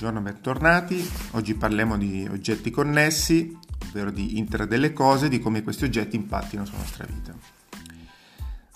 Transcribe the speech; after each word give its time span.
Buongiorno, 0.00 0.30
bentornati. 0.30 1.10
Oggi 1.32 1.54
parliamo 1.54 1.98
di 1.98 2.24
oggetti 2.30 2.70
connessi, 2.70 3.58
ovvero 3.88 4.12
di 4.12 4.38
Internet 4.38 4.68
delle 4.68 4.92
cose, 4.92 5.28
di 5.28 5.40
come 5.40 5.64
questi 5.64 5.82
oggetti 5.82 6.14
impattino 6.14 6.64
sulla 6.64 6.78
nostra 6.78 7.04
vita. 7.04 7.34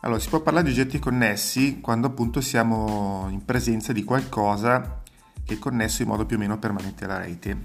Allora, 0.01 0.19
si 0.19 0.29
può 0.29 0.41
parlare 0.41 0.65
di 0.65 0.73
oggetti 0.73 0.99
connessi 0.99 1.79
quando 1.81 2.09
appunto 2.09 2.41
siamo 2.41 3.29
in 3.31 3.45
presenza 3.45 3.93
di 3.93 4.03
qualcosa 4.03 5.01
che 5.45 5.55
è 5.55 5.59
connesso 5.61 6.03
in 6.03 6.09
modo 6.09 6.27
più 6.27 6.35
o 6.35 6.41
meno 6.41 6.59
permanente 6.59 7.05
alla 7.05 7.19
rete. 7.19 7.57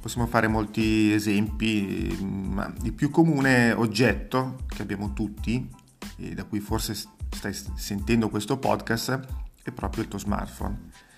Possiamo 0.00 0.28
fare 0.28 0.46
molti 0.46 1.12
esempi, 1.12 2.16
ma 2.22 2.72
il 2.84 2.92
più 2.92 3.10
comune 3.10 3.72
oggetto 3.72 4.58
che 4.68 4.82
abbiamo 4.82 5.14
tutti, 5.14 5.68
e 6.14 6.34
da 6.34 6.44
cui 6.44 6.60
forse 6.60 6.94
stai 6.94 7.56
sentendo 7.74 8.28
questo 8.28 8.56
podcast, 8.56 9.18
è 9.64 9.72
proprio 9.72 10.04
il 10.04 10.08
tuo 10.08 10.20
smartphone 10.20 11.10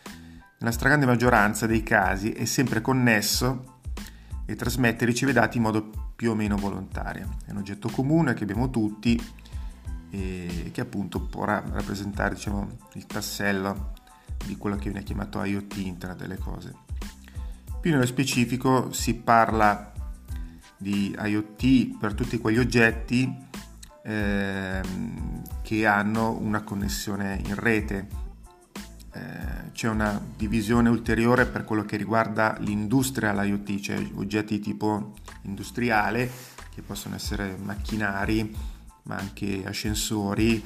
nella 0.65 0.77
stragrande 0.77 1.05
maggioranza 1.05 1.67
dei 1.67 1.83
casi 1.83 2.31
è 2.33 2.47
sempre 2.47 2.81
connesso 2.81 3.81
e 4.47 4.57
trasmette 4.57 5.05
e 5.05 5.07
riceve 5.07 5.35
dati 5.35 5.59
in 5.59 5.63
modo 5.63 5.91
più 6.17 6.31
o 6.31 6.35
meno 6.35 6.57
volontario. 6.57 7.37
È 7.45 7.51
un 7.51 7.59
oggetto 7.59 7.91
comune 7.91 8.33
che 8.33 8.45
abbiamo 8.45 8.71
tutti 8.71 9.23
e 10.09 10.71
che 10.73 10.81
appunto 10.81 11.21
può 11.21 11.45
rappresentare 11.45 12.35
diciamo, 12.35 12.79
il 12.95 13.05
tassello 13.05 13.93
di 14.47 14.57
quello 14.57 14.77
che 14.77 14.85
viene 14.85 15.03
chiamato 15.03 15.45
IoT, 15.45 15.77
Internet 15.77 16.19
delle 16.19 16.39
cose. 16.39 16.75
Più 17.79 17.91
nello 17.91 18.07
specifico 18.07 18.91
si 18.91 19.17
parla 19.17 19.93
di 20.79 21.15
IoT 21.15 21.99
per 21.99 22.15
tutti 22.15 22.39
quegli 22.39 22.59
oggetti 22.59 23.31
eh, 24.03 24.81
che 25.61 25.87
hanno 25.87 26.31
una 26.41 26.63
connessione 26.63 27.43
in 27.45 27.55
rete 27.55 28.23
eh, 29.15 29.71
c'è 29.73 29.89
una 29.89 30.21
divisione 30.37 30.89
ulteriore 30.89 31.47
per 31.47 31.65
quello 31.65 31.85
che 31.85 31.97
riguarda 31.97 32.57
l'industria 32.61 33.33
IoT, 33.43 33.81
cioè 33.81 34.05
oggetti 34.15 34.59
tipo 34.61 35.15
industriale 35.43 36.31
che 36.75 36.83
possono 36.83 37.15
essere 37.15 37.57
macchinari 37.57 38.55
ma 39.03 39.17
anche 39.17 39.65
ascensori 39.65 40.63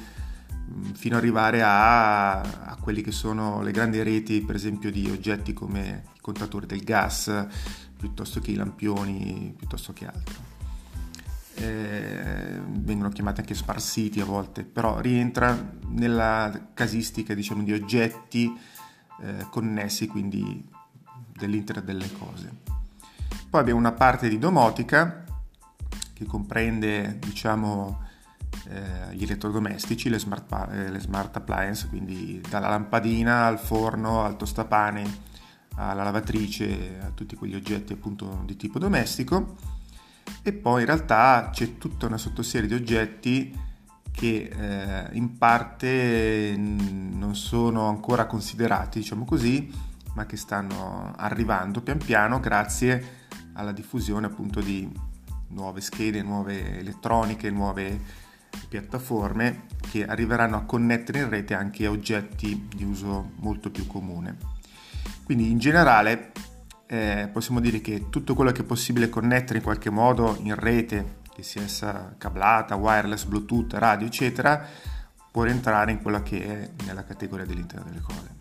fino 0.95 1.17
ad 1.17 1.23
arrivare 1.23 1.63
a, 1.63 2.41
a 2.41 2.77
quelli 2.81 3.03
che 3.03 3.13
sono 3.13 3.63
le 3.63 3.73
grandi 3.73 4.03
reti 4.03 4.41
per 4.41 4.55
esempio 4.55 4.91
di 4.91 5.11
oggetti 5.11 5.53
come 5.53 6.05
i 6.15 6.21
contatori 6.21 6.67
del 6.67 6.83
gas 6.83 7.47
piuttosto 7.97 8.41
che 8.41 8.53
i 8.53 8.55
lampioni 8.55 9.55
piuttosto 9.57 9.93
che 9.93 10.07
altro 10.07 10.58
eh, 11.61 12.61
vengono 12.67 13.09
chiamate 13.09 13.41
anche 13.41 13.55
smart 13.55 13.81
city 13.81 14.21
a 14.21 14.25
volte, 14.25 14.65
però 14.65 15.01
rientra 15.01 15.57
nella 15.89 16.71
casistica 16.75 17.35
diciamo, 17.35 17.63
di 17.63 17.73
oggetti 17.73 18.57
eh, 19.21 19.47
connessi, 19.51 20.07
quindi 20.07 20.67
dell'internet 21.37 21.85
delle 21.85 22.11
cose. 22.13 22.51
Poi 23.51 23.61
abbiamo 23.61 23.79
una 23.79 23.93
parte 23.93 24.29
di 24.29 24.39
domotica 24.39 25.25
che 26.13 26.25
comprende 26.25 27.19
diciamo, 27.19 28.07
eh, 28.69 29.15
gli 29.15 29.23
elettrodomestici, 29.23 30.09
le 30.09 30.19
smart, 30.19 30.71
eh, 30.73 30.91
le 30.91 31.01
smart 31.01 31.37
appliance, 31.37 31.89
quindi 31.89 32.41
dalla 32.49 32.69
lampadina 32.69 33.47
al 33.47 33.59
forno, 33.59 34.23
al 34.23 34.37
tostapane, 34.37 35.27
alla 35.75 36.03
lavatrice, 36.03 36.99
a 37.03 37.11
tutti 37.11 37.37
quegli 37.37 37.55
oggetti 37.55 37.93
appunto 37.93 38.43
di 38.45 38.57
tipo 38.57 38.79
domestico 38.79 39.77
e 40.49 40.53
poi 40.55 40.81
in 40.81 40.87
realtà 40.87 41.51
c'è 41.53 41.77
tutta 41.77 42.07
una 42.07 42.17
sottoserie 42.17 42.69
di 42.69 42.75
oggetti 42.75 43.55
che 44.11 44.51
eh, 44.51 45.09
in 45.13 45.37
parte 45.37 46.55
non 46.57 47.37
sono 47.37 47.87
ancora 47.89 48.27
considerati, 48.27 49.01
diciamo 49.01 49.27
così, 49.27 49.71
ma 50.15 50.25
che 50.25 50.37
stanno 50.39 51.13
arrivando 51.17 51.83
pian 51.83 51.99
piano 51.99 52.41
grazie 52.41 53.27
alla 53.53 53.73
diffusione 53.73 54.27
appunto 54.27 54.61
di 54.61 54.91
nuove 55.49 55.83
schede, 55.83 56.23
nuove 56.23 56.79
elettroniche, 56.79 57.51
nuove 57.51 58.01
piattaforme 58.69 59.67
che 59.91 60.07
arriveranno 60.07 60.57
a 60.57 60.63
connettere 60.63 61.21
in 61.21 61.29
rete 61.29 61.53
anche 61.53 61.87
oggetti 61.87 62.69
di 62.75 62.85
uso 62.85 63.33
molto 63.37 63.71
più 63.71 63.87
comune. 63.87 64.37
Quindi 65.25 65.51
in 65.51 65.59
generale 65.59 66.33
eh, 66.91 67.29
possiamo 67.31 67.61
dire 67.61 67.83
che 67.83 68.09
tutto 68.09 68.35
quello 68.35 68.51
che 68.51 68.63
è 68.63 68.65
possibile 68.65 69.11
connettere 69.11 69.59
in 69.59 69.65
qualche 69.65 69.91
modo 69.91 70.39
in 70.43 70.55
rete, 70.55 71.17
che 71.35 71.43
sia 71.43 71.63
essa 71.63 72.15
cablata, 72.17 72.77
wireless, 72.77 73.25
bluetooth, 73.25 73.75
radio, 73.75 74.07
eccetera, 74.07 74.67
può 75.31 75.43
rientrare 75.43 75.93
in 75.93 76.01
quella 76.01 76.23
che 76.23 76.45
è 76.45 76.71
nella 76.87 77.05
categoria 77.05 77.45
dell'internet 77.45 77.89
delle 77.89 78.01
cose. 78.01 78.37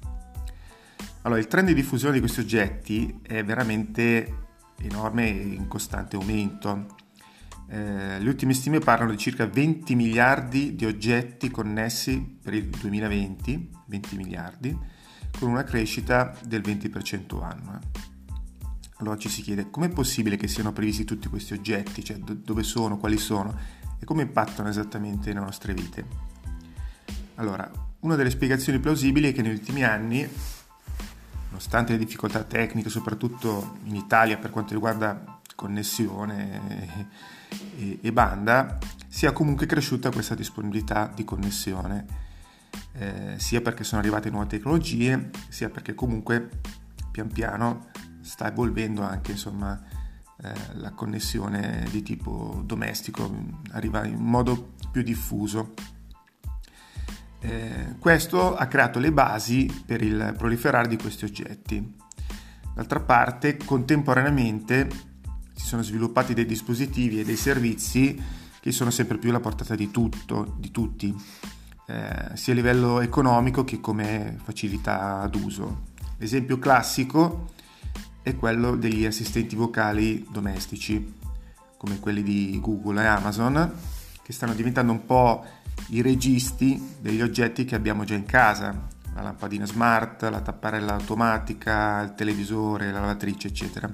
Allora, 1.23 1.41
il 1.41 1.47
trend 1.47 1.67
di 1.67 1.73
diffusione 1.73 2.13
di 2.13 2.19
questi 2.21 2.39
oggetti 2.39 3.19
è 3.21 3.43
veramente 3.43 4.45
enorme 4.79 5.27
e 5.27 5.47
in 5.47 5.67
costante 5.67 6.15
aumento. 6.15 6.95
Eh, 7.69 8.17
le 8.17 8.29
ultime 8.29 8.53
stime 8.53 8.79
parlano 8.79 9.11
di 9.11 9.17
circa 9.17 9.45
20 9.45 9.93
miliardi 9.93 10.73
di 10.73 10.85
oggetti 10.85 11.51
connessi 11.51 12.39
per 12.41 12.53
il 12.53 12.69
2020, 12.69 13.71
20 13.87 14.15
miliardi, 14.15 14.77
con 15.37 15.49
una 15.49 15.65
crescita 15.65 16.33
del 16.45 16.61
20% 16.61 17.43
annua. 17.43 18.15
Allora 18.99 19.17
ci 19.17 19.29
si 19.29 19.41
chiede 19.41 19.69
com'è 19.69 19.89
possibile 19.89 20.37
che 20.37 20.47
siano 20.47 20.73
previsti 20.73 21.03
tutti 21.03 21.27
questi 21.27 21.53
oggetti, 21.53 22.03
cioè 22.03 22.17
do- 22.17 22.33
dove 22.33 22.63
sono, 22.63 22.97
quali 22.97 23.17
sono 23.17 23.55
e 23.99 24.05
come 24.05 24.23
impattano 24.23 24.69
esattamente 24.69 25.31
le 25.33 25.39
nostre 25.39 25.73
vite. 25.73 26.05
Allora, 27.35 27.69
una 27.99 28.15
delle 28.15 28.31
spiegazioni 28.31 28.79
plausibili 28.79 29.29
è 29.29 29.33
che 29.33 29.43
negli 29.43 29.53
ultimi 29.53 29.83
anni, 29.83 30.27
nonostante 31.49 31.91
le 31.91 31.99
difficoltà 31.99 32.43
tecniche, 32.43 32.89
soprattutto 32.89 33.77
in 33.83 33.95
Italia 33.95 34.37
per 34.37 34.49
quanto 34.49 34.73
riguarda 34.73 35.39
connessione 35.55 37.09
e, 37.77 37.99
e 38.01 38.11
banda, 38.11 38.77
sia 39.07 39.31
comunque 39.31 39.65
cresciuta 39.65 40.11
questa 40.11 40.35
disponibilità 40.35 41.11
di 41.13 41.23
connessione, 41.23 42.05
eh, 42.93 43.35
sia 43.37 43.61
perché 43.61 43.83
sono 43.83 44.01
arrivate 44.01 44.29
nuove 44.29 44.47
tecnologie, 44.47 45.29
sia 45.49 45.69
perché 45.69 45.93
comunque 45.93 46.49
pian 47.11 47.27
piano 47.27 47.89
sta 48.27 48.47
evolvendo 48.47 49.01
anche 49.01 49.31
insomma, 49.31 49.81
eh, 50.41 50.53
la 50.73 50.91
connessione 50.91 51.87
di 51.89 52.03
tipo 52.03 52.61
domestico, 52.65 53.33
arriva 53.71 54.05
in 54.05 54.19
modo 54.19 54.73
più 54.91 55.01
diffuso. 55.01 55.73
Eh, 57.39 57.95
questo 57.99 58.55
ha 58.55 58.65
creato 58.67 58.99
le 58.99 59.11
basi 59.11 59.83
per 59.85 60.01
il 60.01 60.33
proliferare 60.37 60.87
di 60.87 60.97
questi 60.97 61.25
oggetti. 61.25 61.95
D'altra 62.73 62.99
parte, 62.99 63.57
contemporaneamente 63.57 64.89
si 65.55 65.65
sono 65.65 65.81
sviluppati 65.81 66.33
dei 66.33 66.45
dispositivi 66.45 67.19
e 67.19 67.25
dei 67.25 67.35
servizi 67.35 68.21
che 68.59 68.71
sono 68.71 68.91
sempre 68.91 69.17
più 69.17 69.29
alla 69.29 69.39
portata 69.39 69.75
di 69.75 69.89
tutto, 69.89 70.55
di 70.59 70.71
tutti, 70.71 71.15
eh, 71.87 72.31
sia 72.33 72.53
a 72.53 72.55
livello 72.55 72.99
economico 72.99 73.63
che 73.63 73.79
come 73.79 74.37
facilità 74.43 75.25
d'uso. 75.27 75.85
L'esempio 76.17 76.59
classico 76.59 77.55
è 78.27 78.35
quello 78.35 78.75
degli 78.75 79.05
assistenti 79.05 79.55
vocali 79.55 80.27
domestici, 80.29 81.15
come 81.77 81.97
quelli 81.97 82.21
di 82.23 82.59
Google 82.61 83.01
e 83.01 83.05
Amazon, 83.05 83.73
che 84.21 84.33
stanno 84.33 84.53
diventando 84.53 84.91
un 84.91 85.05
po' 85.05 85.45
i 85.91 86.01
registi 86.01 86.95
degli 86.99 87.21
oggetti 87.21 87.63
che 87.63 87.75
abbiamo 87.75 88.03
già 88.03 88.15
in 88.15 88.25
casa, 88.25 88.87
la 89.13 89.21
lampadina 89.21 89.65
smart, 89.65 90.23
la 90.23 90.41
tapparella 90.41 90.95
automatica, 90.95 92.01
il 92.01 92.15
televisore, 92.15 92.91
la 92.91 92.99
lavatrice, 92.99 93.47
eccetera. 93.47 93.89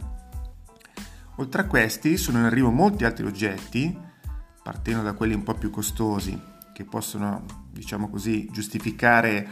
Oltre 1.35 1.61
a 1.61 1.65
questi 1.67 2.17
sono 2.17 2.39
in 2.39 2.45
arrivo 2.45 2.71
molti 2.71 3.05
altri 3.05 3.27
oggetti, 3.27 3.95
partendo 4.63 5.03
da 5.03 5.13
quelli 5.13 5.35
un 5.35 5.43
po' 5.43 5.53
più 5.53 5.69
costosi, 5.69 6.41
che 6.73 6.85
possono, 6.85 7.45
diciamo 7.69 8.09
così, 8.09 8.49
giustificare 8.51 9.47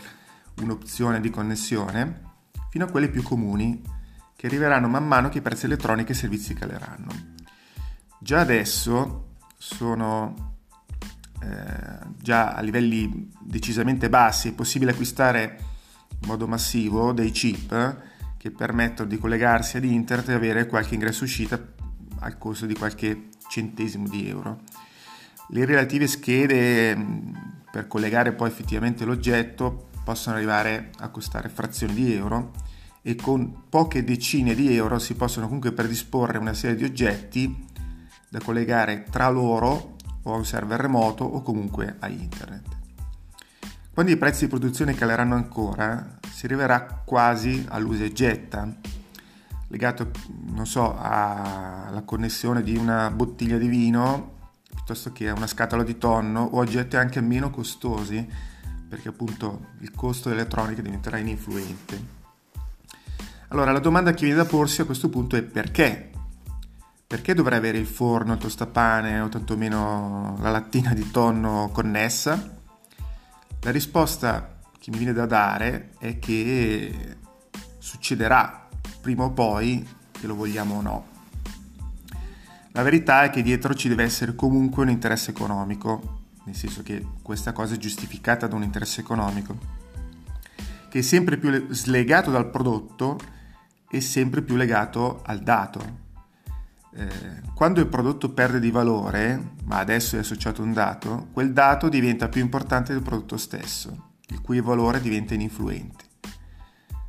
un'opzione 0.60 1.22
di 1.22 1.30
connessione, 1.30 2.22
fino 2.72 2.86
a 2.86 2.90
quelli 2.90 3.12
più 3.12 3.22
comuni, 3.22 4.00
che 4.42 4.48
arriveranno 4.48 4.88
man 4.88 5.06
mano 5.06 5.30
che 5.30 5.38
i 5.38 5.42
prezzi 5.42 5.66
elettronici 5.66 6.10
e 6.10 6.14
i 6.14 6.18
servizi 6.18 6.56
caleranno. 6.56 7.12
Già 8.18 8.40
adesso 8.40 9.36
sono 9.56 10.56
eh, 11.44 12.08
già 12.18 12.56
a 12.56 12.62
livelli 12.62 13.32
decisamente 13.40 14.10
bassi, 14.10 14.48
è 14.48 14.54
possibile 14.54 14.94
acquistare 14.94 15.60
in 16.20 16.28
modo 16.28 16.48
massivo 16.48 17.12
dei 17.12 17.30
chip 17.30 17.98
che 18.38 18.50
permettono 18.50 19.08
di 19.08 19.20
collegarsi 19.20 19.78
ad 19.78 19.84
internet 19.84 20.30
e 20.30 20.34
avere 20.34 20.66
qualche 20.66 20.96
ingresso 20.96 21.24
uscita 21.24 21.64
al 22.22 22.40
costo 22.40 22.66
di 22.66 22.74
qualche 22.74 23.28
centesimo 23.48 24.08
di 24.08 24.28
euro. 24.28 24.62
Le 25.50 25.66
relative 25.66 26.08
schede 26.08 26.98
per 27.72 27.86
collegare 27.86 28.34
poi 28.34 28.48
effettivamente 28.48 29.06
l'oggetto 29.06 29.90
possono 30.04 30.36
arrivare 30.36 30.90
a 30.98 31.10
costare 31.10 31.48
frazioni 31.48 31.94
di 31.94 32.12
euro 32.16 32.70
e 33.02 33.16
con 33.16 33.64
poche 33.70 34.04
decine 34.04 34.54
di 34.54 34.76
euro 34.76 35.00
si 35.00 35.16
possono 35.16 35.46
comunque 35.46 35.72
predisporre 35.72 36.38
una 36.38 36.54
serie 36.54 36.76
di 36.76 36.84
oggetti 36.84 37.68
da 38.30 38.40
collegare 38.40 39.06
tra 39.10 39.30
loro 39.30 39.96
o 40.24 40.34
a 40.34 40.38
un 40.38 40.46
server 40.46 40.80
remoto 40.80 41.24
o 41.24 41.42
comunque 41.42 41.96
a 42.00 42.08
internet. 42.08 42.80
Quando 43.94 44.12
i 44.12 44.18
prezzi 44.18 44.46
di 44.46 44.50
produzione 44.50 44.94
caleranno 44.94 45.36
ancora, 45.36 46.20
si 46.32 46.46
arriverà 46.46 47.02
quasi 47.04 47.66
all'usa 47.68 48.04
e 48.04 48.14
getta, 48.14 48.74
legato, 49.68 50.12
non 50.50 50.66
so, 50.66 50.96
alla 50.98 52.04
connessione 52.06 52.64
di 52.64 52.78
una 52.78 53.12
bottiglia 53.12 53.58
di 53.58 53.68
vino 53.68 54.40
piuttosto 54.70 55.12
che 55.12 55.28
a 55.28 55.34
una 55.34 55.48
scatola 55.48 55.84
di 55.84 55.98
tonno 55.98 56.42
o 56.42 56.60
oggetti 56.60 56.96
anche 56.96 57.20
meno 57.20 57.50
costosi, 57.50 58.26
perché 58.88 59.10
appunto 59.10 59.68
il 59.80 59.92
costo 59.92 60.30
dell'elettronica 60.30 60.82
diventerà 60.82 61.18
ininfluente. 61.18 62.21
Allora 63.52 63.74
la 63.74 63.80
domanda 63.80 64.14
che 64.14 64.24
viene 64.24 64.42
da 64.42 64.46
porsi 64.46 64.80
a 64.80 64.86
questo 64.86 65.10
punto 65.10 65.36
è 65.36 65.42
perché? 65.42 66.10
Perché 67.06 67.34
dovrei 67.34 67.58
avere 67.58 67.80
il 67.80 67.86
forno, 67.86 68.32
il 68.32 68.40
tostapane 68.40 69.20
o 69.20 69.28
tantomeno 69.28 70.38
la 70.40 70.52
lattina 70.52 70.94
di 70.94 71.12
tonno 71.12 71.70
connessa? 71.74 72.60
La 73.60 73.72
risposta 73.72 74.58
che 74.80 74.90
mi 74.92 75.00
viene 75.00 75.12
da 75.12 75.26
dare 75.26 75.96
è 76.00 76.18
che 76.18 77.18
succederà 77.78 78.70
prima 79.02 79.26
o 79.26 79.32
poi, 79.32 79.86
che 80.12 80.28
lo 80.28 80.36
vogliamo 80.36 80.76
o 80.76 80.82
no. 80.82 81.08
La 82.72 82.84
verità 82.84 83.24
è 83.24 83.30
che 83.32 83.42
dietro 83.42 83.74
ci 83.74 83.90
deve 83.90 84.04
essere 84.04 84.34
comunque 84.34 84.84
un 84.84 84.90
interesse 84.90 85.32
economico, 85.32 86.22
nel 86.46 86.56
senso 86.56 86.84
che 86.84 87.06
questa 87.22 87.52
cosa 87.52 87.74
è 87.74 87.78
giustificata 87.78 88.48
da 88.48 88.56
un 88.56 88.64
interesse 88.64 89.02
economico, 89.02 89.58
che 90.88 91.00
è 91.00 91.02
sempre 91.02 91.36
più 91.36 91.68
slegato 91.74 92.32
dal 92.32 92.50
prodotto 92.50 93.40
e 93.92 94.00
sempre 94.00 94.42
più 94.42 94.56
legato 94.56 95.22
al 95.26 95.42
dato. 95.42 96.00
Eh, 96.94 97.42
quando 97.54 97.82
il 97.82 97.88
prodotto 97.88 98.32
perde 98.32 98.60
di 98.60 98.72
valore, 98.72 99.56
ma 99.66 99.80
adesso 99.80 100.16
è 100.16 100.20
associato 100.20 100.62
a 100.62 100.66
un 100.66 100.74
dato, 100.74 101.28
quel 101.34 101.52
dato 101.52 101.90
diventa 101.90 102.30
più 102.30 102.42
importante 102.42 102.94
del 102.94 103.02
prodotto 103.02 103.36
stesso, 103.36 104.14
il 104.28 104.40
cui 104.40 104.62
valore 104.62 105.02
diventa 105.02 105.34
ininfluente. 105.34 106.06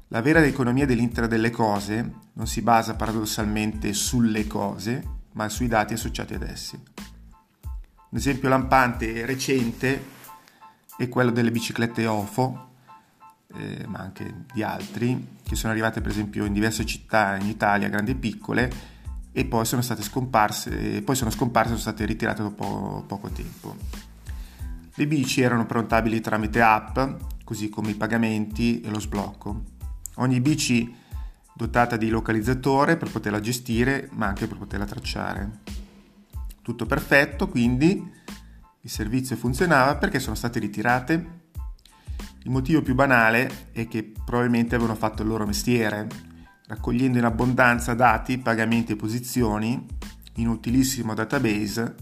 La 0.09 0.21
vera 0.21 0.45
economia 0.45 0.85
dell'inter 0.85 1.29
delle 1.29 1.51
cose 1.51 2.15
non 2.33 2.47
si 2.47 2.63
basa 2.63 2.97
paradossalmente 2.97 3.93
sulle 3.93 4.47
cose, 4.47 5.21
ma 5.33 5.49
sui 5.49 5.69
dati 5.69 5.95
associati 5.95 6.35
ad 6.35 6.43
essi. 6.43 6.79
Un 7.65 8.19
esempio 8.19 8.49
lampante 8.49 9.25
recente 9.25 10.05
è 10.97 11.09
quello 11.09 11.31
delle 11.31 11.51
biciclette 11.51 12.07
OFO, 12.07 12.72
eh, 13.57 13.87
ma 13.87 13.99
anche 13.99 14.45
di 14.53 14.63
altri, 14.63 15.39
che 15.43 15.55
sono 15.55 15.73
arrivate 15.73 16.01
per 16.01 16.11
esempio 16.11 16.45
in 16.45 16.53
diverse 16.53 16.85
città 16.85 17.37
in 17.37 17.49
Italia, 17.49 17.89
grandi 17.89 18.13
e 18.13 18.17
piccole, 18.17 18.73
e 19.33 19.45
poi 19.45 19.65
sono 19.65 19.83
state 19.83 20.03
scomparse, 20.03 21.03
poi 21.03 21.17
sono 21.17 21.31
scomparse 21.31 21.73
e 21.73 21.77
sono 21.79 21.93
state 21.93 22.05
ritirate 22.05 22.43
dopo 22.43 23.05
poco 23.07 23.29
tempo. 23.31 23.77
Le 24.95 25.07
bici 25.07 25.41
erano 25.41 25.65
prentabili 25.65 26.21
tramite 26.21 26.61
app, 26.61 26.99
così 27.45 27.71
come 27.71 27.91
i 27.91 27.95
pagamenti 27.95 28.81
e 28.81 28.91
lo 28.91 29.01
sblocco. 29.01 29.63
Ogni 30.17 30.41
bici 30.41 30.95
dotata 31.55 31.97
di 31.97 32.09
localizzatore 32.09 32.97
per 32.97 33.11
poterla 33.11 33.41
gestire 33.41 34.09
ma 34.13 34.27
anche 34.27 34.47
per 34.47 34.59
poterla 34.59 34.85
tracciare. 34.85 35.61
Tutto 36.61 36.87
perfetto, 36.87 37.49
quindi 37.49 38.21
il 38.85 38.91
servizio 38.91 39.37
funzionava 39.37 39.97
perché 39.97 40.19
sono 40.19 40.35
state 40.35 40.59
ritirate. 40.59 41.41
Il 42.45 42.51
motivo 42.51 42.83
più 42.83 42.95
banale 42.95 43.71
è 43.71 43.87
che 43.87 44.03
probabilmente 44.25 44.75
avevano 44.75 44.97
fatto 44.97 45.23
il 45.23 45.29
loro 45.29 45.47
mestiere, 45.47 46.09
raccogliendo 46.67 47.19
in 47.19 47.25
abbondanza 47.25 47.95
dati, 47.95 48.39
pagamenti 48.39 48.93
e 48.93 48.97
posizioni 48.97 49.87
in 50.37 50.49
un 50.49 50.55
utilissimo 50.55 51.15
database 51.15 51.95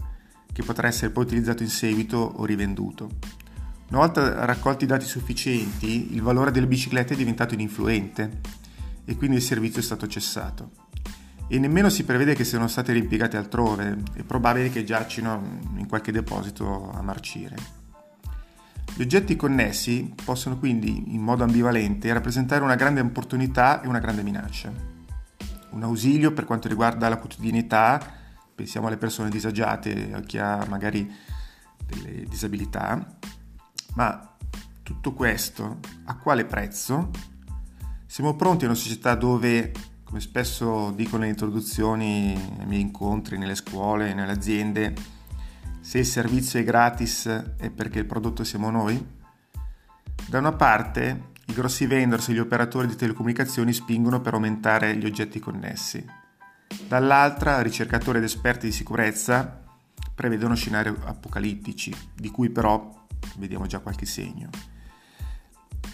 che 0.51 0.63
potrà 0.63 0.87
essere 0.87 1.11
poi 1.11 1.25
utilizzato 1.25 1.61
in 1.61 1.69
seguito 1.69 2.17
o 2.17 2.43
rivenduto. 2.45 3.09
Una 3.89 3.99
volta 3.99 4.45
raccolti 4.45 4.85
i 4.85 4.87
dati 4.87 5.05
sufficienti, 5.05 6.13
il 6.13 6.21
valore 6.21 6.49
delle 6.49 6.67
biciclette 6.67 7.13
è 7.13 7.17
diventato 7.17 7.53
ininfluente 7.53 8.39
e 9.05 9.15
quindi 9.17 9.35
il 9.35 9.43
servizio 9.43 9.79
è 9.79 9.83
stato 9.83 10.07
cessato. 10.07 10.71
E 11.47 11.59
nemmeno 11.59 11.89
si 11.89 12.03
prevede 12.03 12.33
che 12.33 12.45
siano 12.45 12.67
state 12.67 12.93
reimpiegate 12.93 13.37
altrove, 13.37 14.01
è 14.13 14.23
probabile 14.23 14.69
che 14.69 14.83
giacino 14.85 15.59
in 15.75 15.87
qualche 15.87 16.11
deposito 16.11 16.89
a 16.89 17.01
marcire. 17.01 17.80
Gli 18.93 19.01
oggetti 19.01 19.35
connessi 19.35 20.13
possono 20.23 20.59
quindi, 20.59 21.13
in 21.13 21.21
modo 21.21 21.43
ambivalente, 21.43 22.11
rappresentare 22.11 22.63
una 22.63 22.75
grande 22.75 22.99
opportunità 22.99 23.81
e 23.81 23.87
una 23.87 23.99
grande 23.99 24.21
minaccia. 24.21 24.71
Un 25.71 25.83
ausilio 25.83 26.33
per 26.33 26.45
quanto 26.45 26.67
riguarda 26.67 27.07
la 27.07 27.17
quotidianità, 27.17 27.99
pensiamo 28.53 28.87
alle 28.87 28.97
persone 28.97 29.29
disagiate, 29.29 30.11
a 30.13 30.19
chi 30.19 30.37
ha 30.37 30.65
magari 30.67 31.09
delle 31.85 32.25
disabilità, 32.25 33.17
ma 33.95 34.35
tutto 34.83 35.13
questo 35.13 35.79
a 36.05 36.17
quale 36.17 36.45
prezzo 36.45 37.09
siamo 38.05 38.35
pronti 38.35 38.65
a 38.65 38.67
una 38.67 38.75
società 38.75 39.15
dove, 39.15 39.71
come 40.03 40.19
spesso 40.19 40.91
dico 40.91 41.15
nelle 41.15 41.29
introduzioni 41.29 42.35
ai 42.59 42.65
miei 42.65 42.81
incontri 42.81 43.37
nelle 43.37 43.55
scuole, 43.55 44.13
nelle 44.13 44.33
aziende, 44.33 44.93
se 45.81 45.97
il 45.97 46.05
servizio 46.05 46.59
è 46.59 46.63
gratis 46.63 47.25
è 47.57 47.69
perché 47.71 47.99
il 47.99 48.05
prodotto 48.05 48.43
siamo 48.43 48.69
noi? 48.69 49.03
Da 50.27 50.37
una 50.37 50.53
parte 50.53 51.29
i 51.47 51.53
grossi 51.53 51.85
vendors 51.85 52.29
e 52.29 52.33
gli 52.33 52.39
operatori 52.39 52.87
di 52.87 52.95
telecomunicazioni 52.95 53.73
spingono 53.73 54.21
per 54.21 54.35
aumentare 54.35 54.95
gli 54.95 55.05
oggetti 55.05 55.39
connessi. 55.39 56.05
Dall'altra, 56.87 57.61
ricercatori 57.61 58.19
ed 58.19 58.23
esperti 58.23 58.67
di 58.67 58.71
sicurezza 58.71 59.59
prevedono 60.15 60.55
scenari 60.55 60.93
apocalittici, 61.03 61.93
di 62.15 62.29
cui 62.29 62.49
però 62.49 63.05
vediamo 63.37 63.65
già 63.65 63.79
qualche 63.79 64.05
segno. 64.05 64.49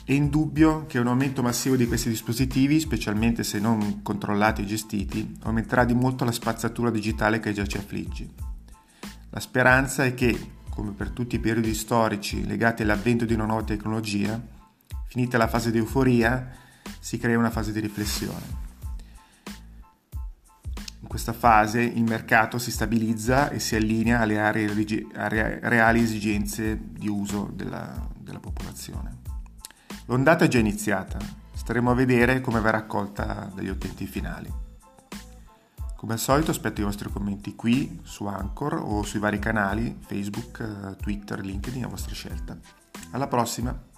È 0.03 0.11
indubbio 0.11 0.85
che 0.85 0.99
un 0.99 1.07
aumento 1.07 1.41
massivo 1.41 1.75
di 1.75 1.87
questi 1.87 2.09
dispositivi, 2.09 2.79
specialmente 2.79 3.43
se 3.43 3.59
non 3.59 4.01
controllati 4.03 4.61
e 4.61 4.65
gestiti, 4.65 5.37
aumenterà 5.43 5.85
di 5.85 5.95
molto 5.95 6.23
la 6.23 6.31
spazzatura 6.31 6.91
digitale 6.91 7.39
che 7.39 7.53
già 7.53 7.65
ci 7.65 7.77
affligge. 7.77 8.46
La 9.37 9.43
speranza 9.43 10.03
è 10.03 10.15
che, 10.15 10.53
come 10.67 10.93
per 10.93 11.11
tutti 11.11 11.35
i 11.35 11.39
periodi 11.39 11.75
storici 11.75 12.43
legati 12.43 12.81
all'avvento 12.81 13.23
di 13.23 13.35
una 13.35 13.45
nuova 13.45 13.61
tecnologia, 13.61 14.41
finita 15.05 15.37
la 15.37 15.47
fase 15.47 15.69
di 15.69 15.77
euforia, 15.77 16.49
si 16.99 17.19
crea 17.19 17.37
una 17.37 17.51
fase 17.51 17.71
di 17.71 17.79
riflessione. 17.79 18.45
In 21.01 21.07
questa 21.07 21.33
fase 21.33 21.83
il 21.83 22.01
mercato 22.01 22.57
si 22.57 22.71
stabilizza 22.71 23.51
e 23.51 23.59
si 23.59 23.75
allinea 23.75 24.21
alle 24.21 25.59
reali 25.61 26.01
esigenze 26.01 26.79
di 26.81 27.07
uso 27.07 27.51
della, 27.53 28.09
della 28.17 28.39
popolazione. 28.39 29.17
L'ondata 30.07 30.45
è 30.45 30.47
già 30.47 30.57
iniziata, 30.57 31.19
staremo 31.53 31.91
a 31.91 31.93
vedere 31.93 32.41
come 32.41 32.59
verrà 32.59 32.79
accolta 32.79 33.51
dagli 33.53 33.69
utenti 33.69 34.07
finali. 34.07 34.65
Come 35.97 36.13
al 36.13 36.19
solito 36.19 36.51
aspetto 36.51 36.79
i 36.79 36.83
vostri 36.83 37.09
commenti 37.11 37.55
qui 37.55 38.01
su 38.03 38.27
Anchor 38.27 38.75
o 38.75 39.01
sui 39.01 39.19
vari 39.19 39.39
canali 39.39 39.97
Facebook, 39.99 40.95
Twitter, 41.01 41.39
LinkedIn 41.39 41.85
a 41.85 41.87
vostra 41.87 42.13
scelta. 42.13 42.55
Alla 43.11 43.25
prossima! 43.25 43.96